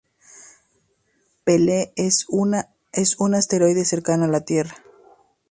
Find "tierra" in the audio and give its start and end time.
4.41-4.77